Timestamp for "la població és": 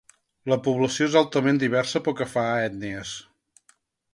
0.51-1.17